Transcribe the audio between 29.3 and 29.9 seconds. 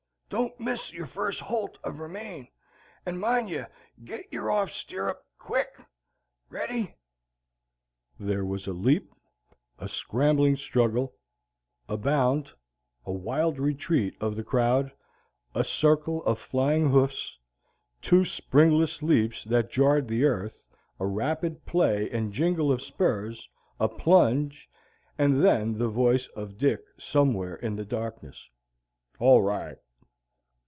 right!"